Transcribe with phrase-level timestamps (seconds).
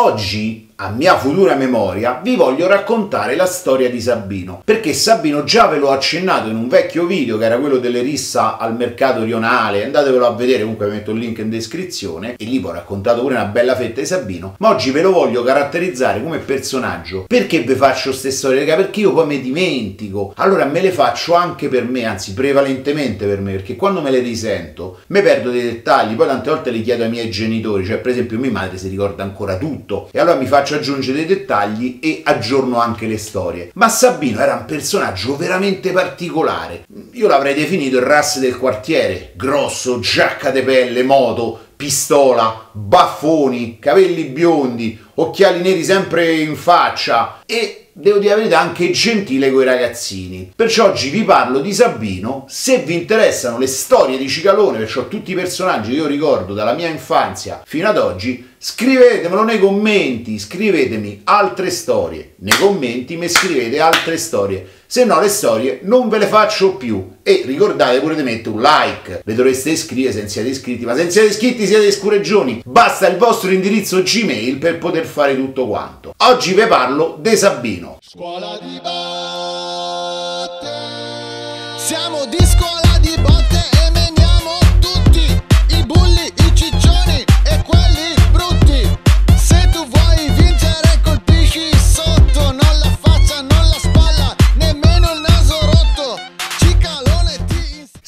[0.00, 4.62] Oggi a mia futura memoria, vi voglio raccontare la storia di Sabino.
[4.64, 8.58] Perché Sabino già ve l'ho accennato in un vecchio video che era quello delle rissa
[8.58, 9.84] al mercato rionale.
[9.84, 12.36] Andatevelo a vedere, comunque vi metto il link in descrizione.
[12.36, 14.54] E lì vi ho raccontato pure una bella fetta di Sabino.
[14.58, 17.24] Ma oggi ve lo voglio caratterizzare come personaggio.
[17.26, 18.64] Perché vi faccio queste storie?
[18.64, 20.32] Perché io poi mi dimentico.
[20.36, 23.50] Allora me le faccio anche per me, anzi prevalentemente per me.
[23.52, 26.14] Perché quando me le risento, mi perdo dei dettagli.
[26.14, 27.84] Poi tante volte li chiedo ai miei genitori.
[27.84, 30.08] Cioè, per esempio, mia madre si ricorda ancora tutto.
[30.12, 33.70] E allora mi faccio faccio aggiungere dei dettagli e aggiorno anche le storie.
[33.74, 36.84] Ma Sabino era un personaggio veramente particolare.
[37.12, 44.24] Io l'avrei definito il ras del quartiere, grosso, giacca de pelle, moto, pistola, baffoni, capelli
[44.24, 50.52] biondi, occhiali neri sempre in faccia e devo dire la verità, anche gentile coi ragazzini.
[50.54, 52.44] Perciò oggi vi parlo di Sabino.
[52.48, 56.74] Se vi interessano le storie di Cicalone, perciò tutti i personaggi che io ricordo dalla
[56.74, 62.34] mia infanzia fino ad oggi, scrivetemelo nei commenti, scrivetemi altre storie.
[62.38, 64.66] Nei commenti mi scrivete altre storie.
[64.86, 67.16] Se no le storie non ve le faccio più.
[67.22, 69.20] E ricordate pure di mettere un like.
[69.22, 72.62] Le dovreste iscrivere se non siete iscritti, ma se non siete iscritti siete scureggioni.
[72.64, 76.14] Basta il vostro indirizzo Gmail per poter fare tutto quanto.
[76.16, 77.97] Oggi vi parlo di Sabino.
[78.10, 79.47] Scuola di botte.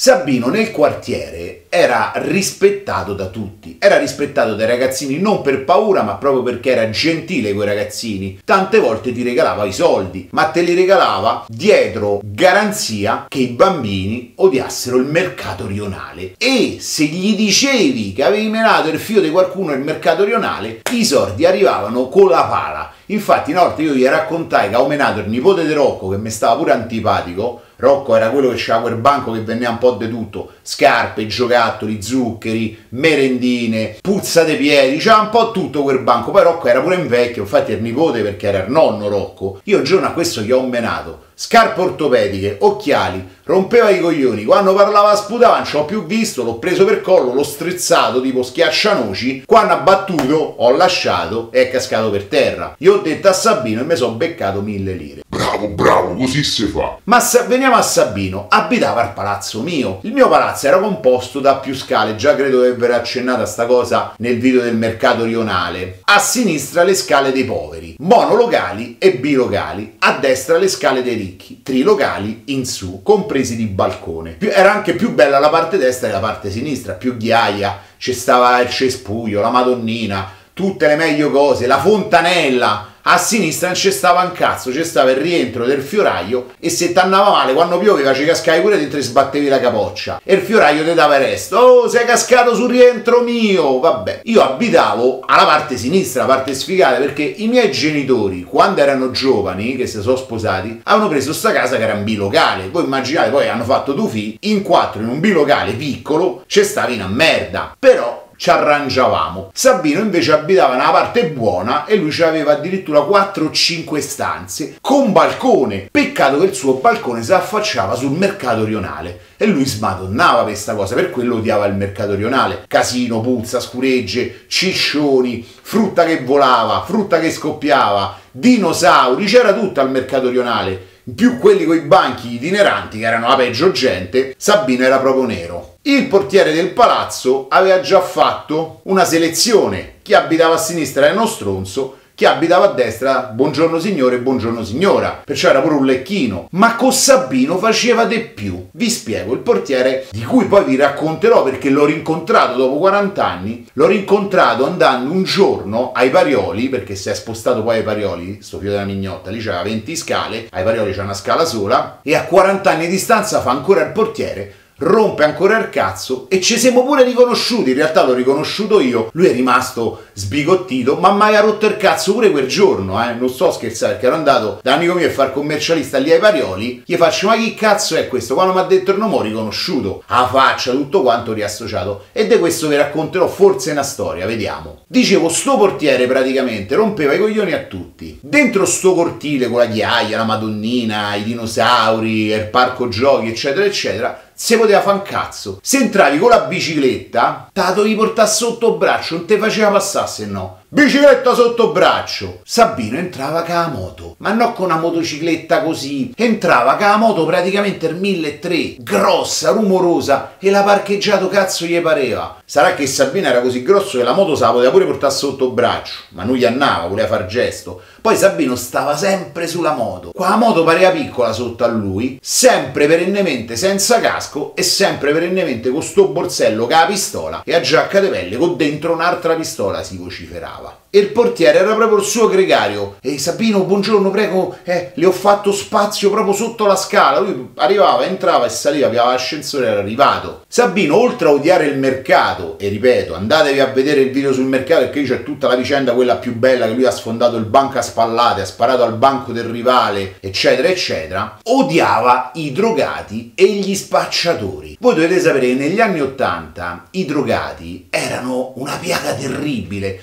[0.03, 6.15] Sabino nel quartiere era rispettato da tutti, era rispettato dai ragazzini non per paura ma
[6.15, 10.63] proprio perché era gentile con i ragazzini, tante volte ti regalava i soldi, ma te
[10.63, 16.33] li regalava dietro garanzia che i bambini odiassero il mercato rionale.
[16.39, 21.05] E se gli dicevi che avevi menato il fio di qualcuno nel mercato rionale, i
[21.05, 22.91] soldi arrivavano con la pala.
[23.11, 26.31] Infatti una volta io gli raccontai che avevo menato il nipote di Rocco che mi
[26.31, 30.09] stava pure antipatico Rocco era quello che c'era quel banco che venne un po' di
[30.09, 36.31] tutto, scarpe, giocattoli, zuccheri, merendine, puzza dei piedi, c'era un po' tutto quel banco.
[36.31, 39.61] Poi Rocco era pure in vecchio, infatti il nipote perché era il nonno Rocco.
[39.65, 44.75] Io un giorno a questo gli ho menato scarpe ortopediche, occhiali, rompeva i coglioni, quando
[44.75, 49.45] parlava sputava non ci ho più visto, l'ho preso per collo, l'ho strizzato tipo schiaccianoci,
[49.47, 52.75] quando ha battuto ho lasciato e è cascato per terra.
[52.81, 55.23] Io ho detto a Sabino e mi sono beccato mille lire.
[55.27, 56.99] Bravo, bravo, così si fa.
[57.05, 60.01] Ma veniamo a Sabino, abitava al palazzo mio.
[60.03, 63.67] Il mio palazzo era composto da più scale, già credo di aver accennato a sta
[63.67, 66.01] cosa nel video del mercato rionale.
[66.05, 71.29] A sinistra le scale dei poveri, monolocali e bilocali, a destra le scale dei ricchi
[71.41, 74.37] ricchi, trilocali in su, compresi di balcone.
[74.39, 78.61] Era anche più bella la parte destra e la parte sinistra, più ghiaia, c'è stava
[78.61, 84.23] il cespuglio, la madonnina, tutte le meglio cose, la fontanella, a sinistra non c'è stava
[84.23, 88.25] un cazzo, c'è stava il rientro del fioraio e se t'andava male quando pioveva ci
[88.25, 91.57] cascavi pure dentro e sbattevi la capoccia e il fioraio ti dava il resto.
[91.57, 93.81] Oh, sei cascato sul rientro mio!
[93.81, 99.11] Vabbè, io abitavo alla parte sinistra, la parte sfigata, perché i miei genitori, quando erano
[99.11, 102.69] giovani, che si sono sposati, avevano preso sta casa che era un bilocale.
[102.69, 106.95] Voi immaginate, poi hanno fatto due figli, in quattro in un bilocale piccolo, c'è stavi
[106.95, 107.75] una merda.
[107.79, 109.51] Però ci arrangiavamo.
[109.53, 115.13] Sabino invece abitava nella parte buona e lui aveva addirittura 4 o 5 stanze con
[115.13, 115.89] balcone.
[115.91, 120.95] Peccato che il suo balcone si affacciava sul mercato rionale e lui smadonnava questa cosa,
[120.95, 122.65] per quello odiava il mercato rionale.
[122.67, 130.31] Casino, puzza, scuregge, ciccioni, frutta che volava, frutta che scoppiava, dinosauri, c'era tutto al mercato
[130.31, 135.70] rionale più quelli coi banchi itineranti che erano la peggio gente, Sabino era proprio nero.
[135.83, 139.95] Il portiere del palazzo aveva già fatto una selezione.
[140.03, 145.23] Chi abitava a sinistra era uno stronzo, chi abitava a destra, buongiorno signore, buongiorno signora,
[145.25, 146.49] perciò era pure un lecchino.
[146.51, 148.69] Ma con Sabino faceva di più.
[148.73, 153.67] Vi spiego, il portiere, di cui poi vi racconterò perché l'ho rincontrato dopo 40 anni,
[153.73, 158.59] l'ho rincontrato andando un giorno ai Parioli, perché si è spostato poi ai Parioli, sto
[158.59, 162.25] figlio della mignotta, lì c'era 20 scale, ai Parioli c'è una scala sola, e a
[162.25, 166.85] 40 anni di distanza fa ancora il portiere, rompe ancora il cazzo e ci siamo
[166.85, 171.67] pure riconosciuti, in realtà l'ho riconosciuto io, lui è rimasto sbigottito, ma mai ha rotto
[171.67, 175.07] il cazzo pure quel giorno, eh, non sto scherzando, perché ero andato da amico mio
[175.07, 178.35] a fare commercialista lì ai Parioli, gli faccio ma chi cazzo è questo?
[178.35, 182.39] Quando mi ha detto il nome ho riconosciuto, a faccia, tutto quanto riassociato, e di
[182.39, 184.83] questo vi racconterò forse una storia, vediamo.
[184.87, 190.17] Dicevo, sto portiere praticamente rompeva i coglioni a tutti, dentro sto cortile con la ghiaia,
[190.17, 195.59] la madonnina, i dinosauri, il parco giochi, eccetera, eccetera, se poteva fare un cazzo.
[195.61, 200.09] Se entravi con la bicicletta, te la dovevi portare sotto braccio, non te faceva passare
[200.09, 200.60] se no.
[200.73, 202.41] Bicicletta sotto braccio.
[202.45, 206.13] Sabino entrava con la moto, ma non con una motocicletta così.
[206.17, 212.41] Entrava con la moto praticamente il 1003, grossa, rumorosa, e l'ha parcheggiato cazzo gli pareva.
[212.45, 215.51] Sarà che Sabino era così grosso che la moto se la poteva pure portare sotto
[215.51, 217.83] braccio, ma non gli annava, voleva far gesto.
[218.01, 220.13] Poi Sabino stava sempre sulla moto.
[220.13, 225.69] Qua la moto pareva piccola sotto a lui, sempre perennemente senza casco e sempre perennemente
[225.71, 229.83] con sto borsello con la pistola e a giacca di pelle con dentro un'altra pistola
[229.83, 230.60] si vociferava.
[230.63, 230.80] 吧。
[230.93, 232.97] E il portiere era proprio il suo gregario.
[233.01, 237.21] Ehi Sabino, buongiorno, prego, eh, le ho fatto spazio proprio sotto la scala.
[237.21, 240.43] Lui arrivava, entrava e saliva, via l'ascensore, era arrivato.
[240.49, 244.81] Sabino, oltre a odiare il mercato, e ripeto, andatevi a vedere il video sul mercato
[244.81, 247.83] perché c'è tutta la vicenda, quella più bella, che lui ha sfondato il banco a
[247.83, 254.77] spallate, ha sparato al banco del rivale, eccetera, eccetera, odiava i drogati e gli spacciatori.
[254.81, 260.01] Voi dovete sapere che negli anni Ottanta i drogati erano una piaga terribile.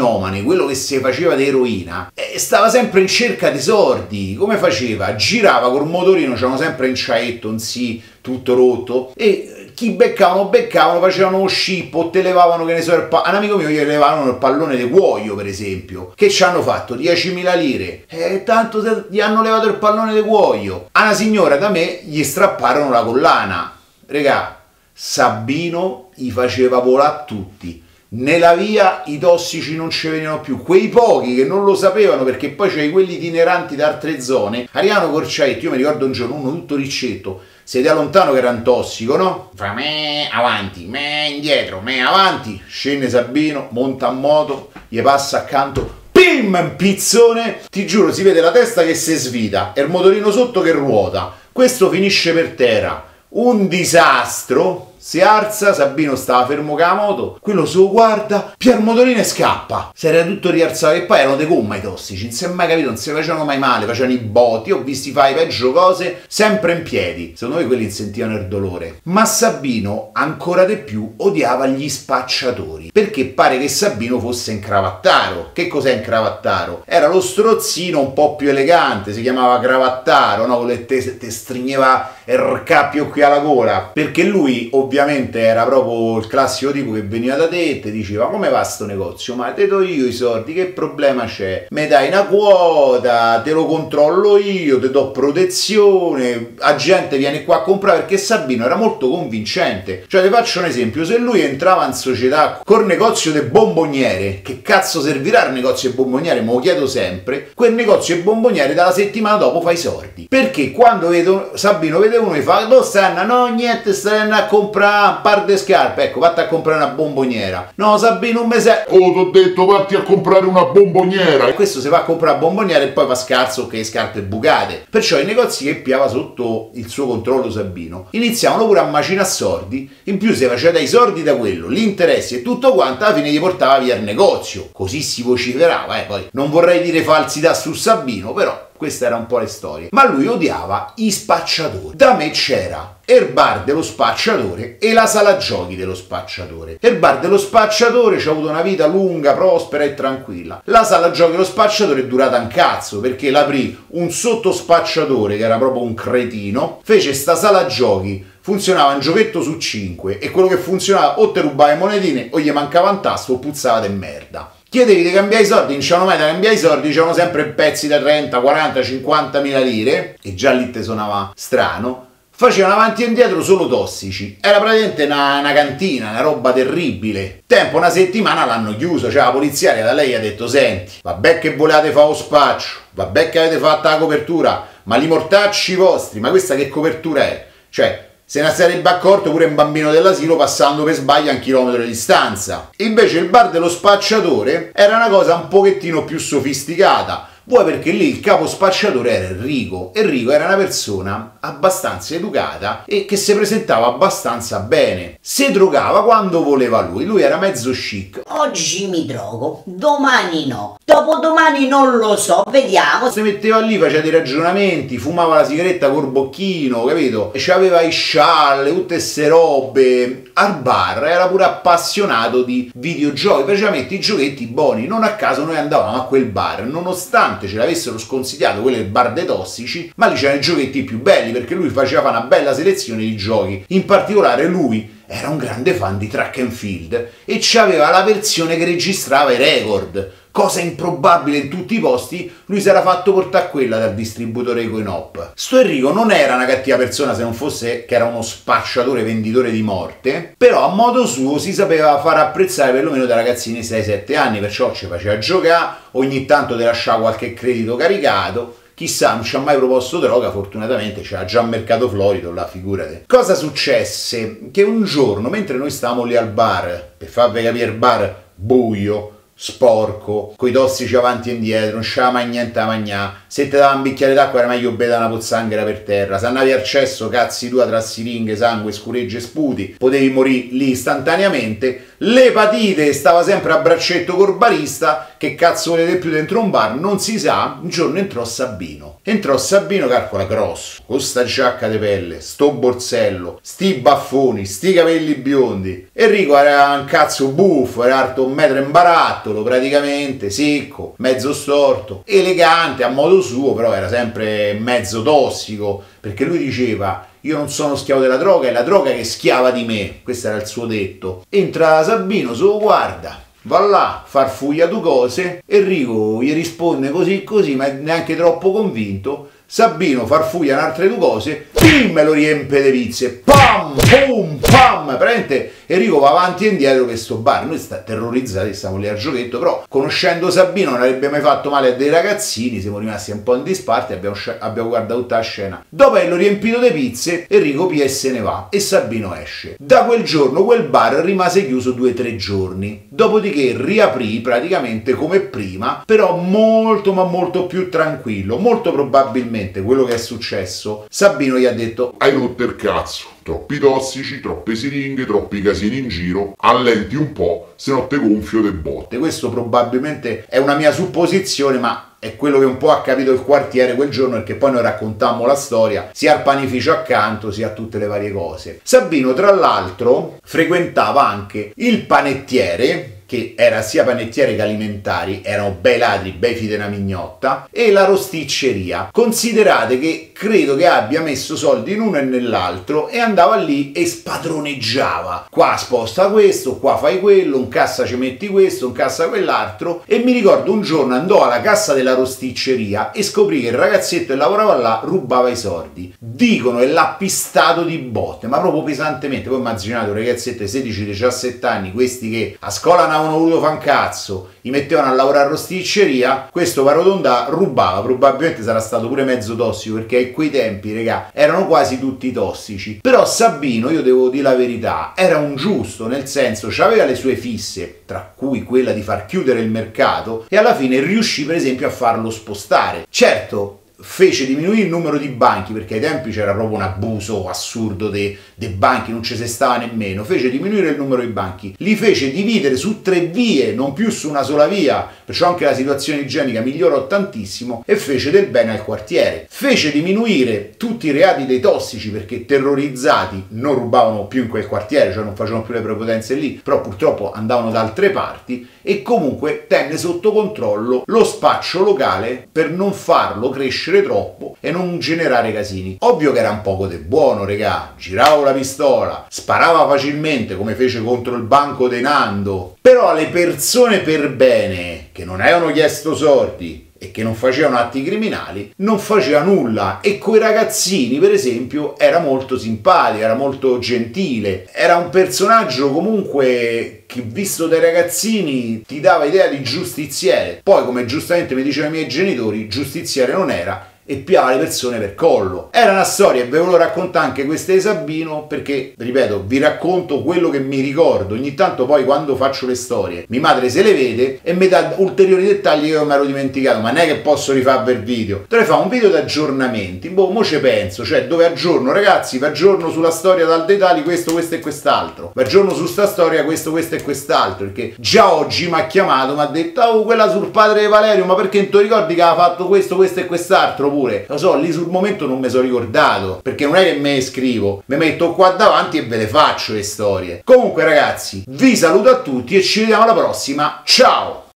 [0.00, 4.34] L'eroinomane, quello che si faceva di eroina, stava sempre in cerca di sordi.
[4.34, 5.14] Come faceva?
[5.14, 11.00] Girava col motorino, c'erano sempre in ciaetto, un sì, tutto rotto, e chi beccavano, beccavano,
[11.00, 14.36] facevano uno scippo, te levavano, che ne so, pa- un amico mio gli levavano il
[14.36, 16.12] pallone di cuoio, per esempio.
[16.14, 16.94] Che ci hanno fatto?
[16.96, 18.04] 10.000 lire.
[18.08, 20.88] E tanto se gli hanno levato il pallone di cuoio.
[20.92, 23.76] A una signora da me gli strapparono la collana.
[24.06, 24.60] Regà,
[24.92, 27.88] Sabino gli faceva volare tutti.
[28.12, 32.48] Nella via i tossici non ci venivano più, quei pochi che non lo sapevano perché
[32.48, 36.50] poi c'è quelli itineranti da altre zone, arrivavano corciaetti, io mi ricordo un giorno uno
[36.50, 39.52] tutto riccetto, siete da lontano che era un tossico, no?
[39.54, 45.98] Fa me avanti, me indietro, me avanti, scende Sabino, monta a moto, gli passa accanto,
[46.10, 50.62] pim, pizzone, ti giuro si vede la testa che si svita e il motorino sotto
[50.62, 56.92] che ruota, questo finisce per terra, un disastro, si alza, Sabino stava fermo con la
[56.92, 59.92] moto, quello se lo guarda, il motorino e scappa.
[59.94, 62.68] Si era tutto rialzato e poi erano dei gomma i tossici, non si è mai
[62.68, 66.74] capito, non si facevano mai male, facevano i botti, ho visti fare peggio cose, sempre
[66.74, 67.32] in piedi.
[67.34, 69.00] Secondo me quelli sentivano il dolore.
[69.04, 75.50] Ma Sabino, ancora di più, odiava gli spacciatori, perché pare che Sabino fosse incravattaro.
[75.54, 76.82] Che cos'è incravattaro?
[76.84, 80.58] Era lo strozzino un po' più elegante, si chiamava cravattaro, no?
[80.58, 86.18] Con te, te stringeva il cappio qui alla gola, perché lui ovviamente ovviamente era proprio
[86.18, 89.36] il classico tipo che veniva da te e ti diceva come va sto negozio?
[89.36, 91.66] Ma te do io i soldi, che problema c'è?
[91.70, 97.58] Mi dai una quota, te lo controllo io, ti do protezione, la gente viene qua
[97.58, 100.04] a comprare perché Sabino era molto convincente.
[100.08, 104.60] Cioè ti faccio un esempio, se lui entrava in società col negozio del bomboniere, che
[104.60, 106.40] cazzo servirà il negozio del bomboniere?
[106.40, 110.26] Me lo chiedo sempre, quel negozio del bomboniere dalla settimana dopo fa i soldi.
[110.28, 113.22] Perché quando vedo Sabino vede uno e fa, dove stanno?
[113.22, 116.92] No, niente, stanno a comprare comprare un par di scarpe, ecco, vatti a comprare una
[116.92, 117.72] bomboniera.
[117.74, 118.84] No, Sabino, un mese...
[118.88, 121.46] Oh, ti ho detto, vatti a comprare una bomboniera.
[121.46, 124.86] E questo si va a comprare una bomboniera e poi va scarso che scarpe bucate.
[124.88, 129.90] Perciò i negozi che piava sotto il suo controllo Sabino iniziavano pure a macinare sordi,
[130.04, 133.30] in più se faceva dai sordi da quello, gli interessi e tutto quanto, alla fine
[133.30, 134.68] gli portava via il negozio.
[134.72, 139.26] Così si vociferava, eh, poi non vorrei dire falsità su Sabino, però questa era un
[139.26, 139.88] po' le storie.
[139.90, 141.94] Ma lui odiava i spacciatori.
[141.98, 146.78] Da me c'era il bar dello spacciatore e la sala giochi dello spacciatore.
[146.80, 150.62] Il bar dello spacciatore ci ha avuto una vita lunga, prospera e tranquilla.
[150.64, 155.58] La sala giochi dello spacciatore è durata un cazzo perché l'aprì un sottospacciatore che era
[155.58, 160.56] proprio un cretino, fece sta sala giochi funzionava un giochetto su 5 e quello che
[160.56, 164.54] funzionava o te rubava monetine o gli mancava un tasto o puzzava di merda.
[164.70, 167.88] Chiedevi di cambiare i soldi, non c'erano mai da cambiare i soldi, c'erano sempre pezzi
[167.88, 172.06] da 30, 40, 50 mila lire, e già lì te suonava strano.
[172.30, 174.38] Facevano avanti e indietro solo tossici.
[174.40, 177.42] Era praticamente una, una, cantina, una roba terribile.
[177.48, 181.56] Tempo, una settimana l'hanno chiuso, cioè la polizia da lei ha detto, senti, vabbè che
[181.56, 186.30] volevate fare lo spaccio, vabbè che avete fatto la copertura, ma li mortacci vostri, ma
[186.30, 187.44] questa che copertura è?
[187.70, 191.80] Cioè, se ne sarebbe accorto pure un bambino dell'asilo passando per sbaglio a un chilometro
[191.80, 192.70] di distanza.
[192.76, 198.08] Invece il bar dello spacciatore era una cosa un pochettino più sofisticata, Vuoi perché lì
[198.08, 199.92] il capo spacciatore era Enrico.
[199.94, 205.18] Enrico era una persona abbastanza educata e che si presentava abbastanza bene.
[205.20, 208.20] Si drogava quando voleva lui, lui era mezzo chic.
[208.28, 213.10] Oggi mi drogo, domani no, dopodomani non lo so, vediamo.
[213.10, 217.32] Si metteva lì, faceva dei ragionamenti, fumava la sigaretta col bocchino, capito?
[217.32, 220.24] E aveva i scialle, tutte queste robe.
[220.34, 224.86] Al bar era pure appassionato di videogiochi, praticamente i giochetti buoni.
[224.86, 229.12] Non a caso noi andavamo a quel bar, nonostante nonostante ce l'avessero sconsigliato quelle bar
[229.12, 233.02] dei tossici, ma lì c'erano i giochetti più belli perché lui faceva una bella selezione
[233.02, 233.64] di giochi.
[233.68, 238.56] In particolare lui era un grande fan di track and field e aveva la versione
[238.56, 243.50] che registrava i record cosa improbabile in tutti i posti, lui si era fatto portare
[243.50, 245.32] quella dal distributore Ecoinop.
[245.34, 249.50] Sto Enrico non era una cattiva persona se non fosse che era uno spacciatore venditore
[249.50, 254.40] di morte, però a modo suo si sapeva far apprezzare perlomeno da ragazzini 6-7 anni,
[254.40, 259.40] perciò ci faceva giocare, ogni tanto ti lasciava qualche credito caricato, Chissà, non ci ha
[259.40, 263.04] mai proposto droga, fortunatamente c'era già mercato florido là, figurate.
[263.06, 264.48] Cosa successe?
[264.50, 269.18] Che un giorno, mentre noi stavamo lì al bar, per farvi capire il bar buio,
[269.42, 273.19] sporco, coi tossici avanti e indietro, non c'era mai niente da mangiare.
[273.32, 276.18] Se ti dava un bicchiere d'acqua era meglio bere una pozzanghera per terra.
[276.18, 280.70] Se andavi al cesso, cazzi tua tra siringhe, sangue, scuregge e sputi, potevi morire lì
[280.70, 281.84] istantaneamente.
[281.98, 286.74] L'epatite stava sempre a braccetto col barista, che cazzo volete più dentro un bar?
[286.74, 287.58] Non si sa.
[287.62, 288.98] Un giorno entrò Sabino.
[289.04, 295.14] Entrò Sabino, calcola grosso, con sta giacca di pelle, sto borsello, sti baffoni, sti capelli
[295.14, 295.88] biondi.
[295.92, 302.82] Enrico era un cazzo buffo, era alto un metro imbarattolo, praticamente, secco, mezzo storto, elegante
[302.82, 308.00] a modo suo, però era sempre mezzo tossico, perché lui diceva io non sono schiavo
[308.00, 311.24] della droga, è la droga che schiava di me, questo era il suo detto.
[311.28, 317.56] Entra Sabino, se lo guarda, va là, farfuglia due cose, Enrico gli risponde così così,
[317.56, 323.10] ma neanche troppo convinto, Sabino farfuglia un'altra due cose, pim, me lo riempie di pizze,
[323.10, 328.54] pam, pum, pam, praticamente Enrico va avanti e indietro per sto bar, noi sta terrorizzati,
[328.54, 332.60] stiamo lì al giochetto, però conoscendo Sabino non avrebbe mai fatto male a dei ragazzini,
[332.60, 335.64] siamo rimasti un po' in disparte, abbiamo, abbiamo guardato tutta la scena.
[335.68, 339.56] Dopo averlo riempito di pizze, Enrico pia e se ne va e Sabino esce.
[339.58, 345.18] Da quel giorno quel bar rimase chiuso due o tre giorni, dopodiché riaprì praticamente come
[345.18, 351.38] prima, però molto ma molto più tranquillo, molto probabilmente probabilmente quello che è successo, Sabino
[351.38, 356.34] gli ha detto hai rotto il cazzo, troppi tossici, troppe siringhe, troppi casini in giro,
[356.38, 358.98] allenti un po', se no te gonfio de botte.
[358.98, 363.20] Questo probabilmente è una mia supposizione, ma è quello che un po' ha capito il
[363.20, 367.52] quartiere quel giorno perché poi noi raccontammo la storia sia al panificio accanto sia a
[367.52, 368.60] tutte le varie cose.
[368.62, 375.78] Sabino tra l'altro frequentava anche il panettiere che era sia panettiere che alimentari, erano bei
[375.78, 378.90] ladri, bei fide una mignotta, e la rosticceria.
[378.92, 383.84] Considerate che credo che abbia messo soldi in uno e nell'altro e andava lì e
[383.84, 385.26] spadroneggiava.
[385.28, 389.82] Qua sposta questo, qua fai quello, in cassa ci metti questo, in cassa quell'altro.
[389.86, 394.12] E mi ricordo un giorno andò alla cassa della rosticceria e scoprì che il ragazzetto
[394.12, 395.92] che lavorava là rubava i soldi.
[395.98, 399.28] Dicono e l'ha pistato di botte, ma proprio pesantemente.
[399.28, 403.58] Poi immaginate un ragazzetto di 16-17 anni, questi che a scuola avevano voluto fare un
[403.58, 409.36] cazzo, gli mettevano a lavorare a rosticceria, questo Parotonda rubava, probabilmente sarà stato pure mezzo
[409.36, 412.78] tossico, perché a quei tempi, regà, erano quasi tutti tossici.
[412.80, 417.16] Però Sabino, io devo dire la verità, era un giusto, nel senso, aveva le sue
[417.16, 421.66] fisse, tra cui quella di far chiudere il mercato, e alla fine riuscì per esempio
[421.66, 422.86] a farlo spostare.
[422.88, 427.88] Certo, fece diminuire il numero di banchi perché ai tempi c'era proprio un abuso assurdo
[427.88, 428.18] dei,
[428.56, 432.56] banchi, non ci si stava nemmeno, fece diminuire il numero di banchi, li fece dividere
[432.56, 436.86] su tre vie, non più su una sola via, perciò anche la situazione igienica migliorò
[436.86, 439.26] tantissimo e fece del bene al quartiere.
[439.28, 444.92] Fece diminuire tutti i reati dei tossici perché terrorizzati non rubavano più in quel quartiere,
[444.92, 449.46] cioè non facevano più le prepotenze lì, però purtroppo andavano da altre parti e comunque
[449.46, 455.76] tenne sotto controllo lo spaccio locale per non farlo crescere troppo e non generare casini.
[455.80, 460.82] Ovvio che era un poco de buono, regà, girava la pistola, sparava facilmente come fece
[460.82, 466.69] contro il banco dei Nando, però le persone per bene che non avevano chiesto sordi
[466.82, 469.80] e che non facevano atti criminali, non faceva nulla.
[469.82, 476.84] E coi ragazzini, per esempio, era molto simpatico, era molto gentile, era un personaggio comunque
[476.86, 480.40] che visto dai ragazzini ti dava idea di giustiziere.
[480.42, 484.78] Poi, come giustamente mi dicevano i miei genitori, giustiziere non era, e piava le persone
[484.78, 485.48] per collo.
[485.50, 490.04] Era una storia e ve lo racconto anche questa di Sabino perché, ripeto, vi racconto
[490.04, 491.14] quello che mi ricordo.
[491.14, 494.74] Ogni tanto poi quando faccio le storie, mia madre se le vede e mi dà
[494.76, 498.26] ulteriori dettagli che io mi ero dimenticato, ma non è che posso rifare il video.
[498.28, 499.88] Dovrei fare un video d'aggiornamenti.
[499.88, 504.12] Boh, mo ci penso, cioè dove aggiorno, ragazzi, vi aggiorno sulla storia dal dettagli questo,
[504.12, 505.10] questo e quest'altro.
[505.12, 509.14] Vi aggiorno su sta storia questo, questo e quest'altro, perché già oggi mi ha chiamato,
[509.14, 512.02] mi ha detto, oh, quella sul padre di Valerio, ma perché non ti ricordi che
[512.02, 513.78] aveva fatto questo, questo e quest'altro?
[513.80, 514.04] Pure.
[514.08, 517.62] Lo so, lì sul momento non mi sono ricordato, perché non è che me scrivo,
[517.66, 520.20] mi metto qua davanti e ve le faccio le storie.
[520.22, 523.62] Comunque ragazzi, vi saluto a tutti e ci vediamo alla prossima.
[523.64, 524.28] Ciao!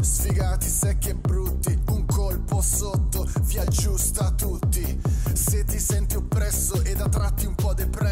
[0.00, 2.62] Sfigati, secchi e brutti, un colpo
[3.68, 5.00] giusta a tutti.
[5.32, 7.54] Se ti senti oppresso ed a tratti un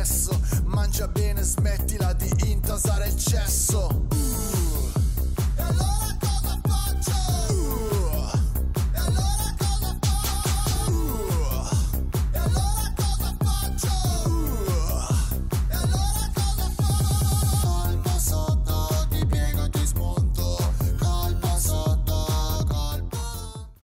[0.06, 4.25] po' depresso, mangia bene, smettila di intasare il cesso.